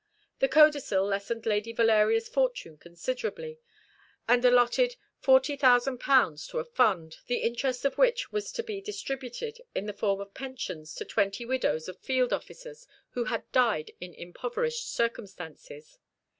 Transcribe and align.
The 0.39 0.47
codicil 0.47 1.05
lessened 1.05 1.45
Lady 1.45 1.71
Valeria's 1.71 2.27
fortune 2.27 2.75
considerably, 2.75 3.59
and 4.27 4.43
allotted 4.43 4.95
40,000£ 5.21 6.49
to 6.49 6.57
a 6.57 6.65
fund, 6.65 7.17
the 7.27 7.43
interest 7.43 7.85
of 7.85 7.99
which 7.99 8.31
was 8.31 8.51
to 8.53 8.63
be 8.63 8.81
distributed 8.81 9.61
in 9.75 9.85
the 9.85 9.93
form 9.93 10.19
of 10.19 10.33
pensions 10.33 10.95
to 10.95 11.05
twenty 11.05 11.45
widows 11.45 11.87
of 11.87 11.99
field 11.99 12.33
officers 12.33 12.87
who 13.11 13.25
had 13.25 13.51
died 13.51 13.91
in 14.01 14.15
impoverished 14.15 14.91
circumstances. 14.91 15.99